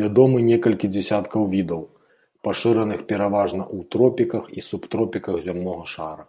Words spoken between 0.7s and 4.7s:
дзясяткаў відаў, пашыраных пераважна ў тропіках і